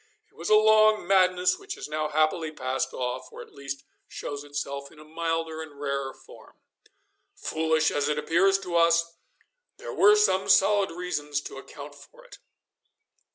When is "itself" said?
4.43-4.91